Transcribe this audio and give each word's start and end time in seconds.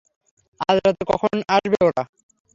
আজরাতে 0.61 1.03
কখন 1.11 1.35
আসবে 1.55 1.77
ওরা? 1.87 2.03